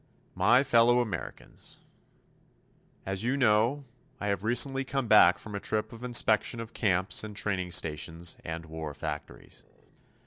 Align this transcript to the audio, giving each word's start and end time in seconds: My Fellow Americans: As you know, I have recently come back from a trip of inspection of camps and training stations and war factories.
My 0.33 0.63
Fellow 0.63 0.99
Americans: 0.99 1.83
As 3.05 3.23
you 3.23 3.37
know, 3.37 3.85
I 4.19 4.29
have 4.29 4.43
recently 4.43 4.83
come 4.83 5.07
back 5.07 5.37
from 5.37 5.53
a 5.53 5.59
trip 5.59 5.93
of 5.93 6.03
inspection 6.03 6.59
of 6.59 6.73
camps 6.73 7.23
and 7.23 7.35
training 7.35 7.69
stations 7.69 8.35
and 8.43 8.65
war 8.65 8.95
factories. 8.95 9.63